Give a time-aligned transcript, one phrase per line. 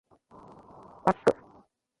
[1.05, 1.35] バック